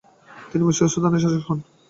[0.49, 1.59] তিনি মিশর ও সুদানের শাসক হন।